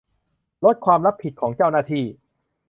[0.65, 2.05] ลดความรับผิดของเจ้าหน้าที่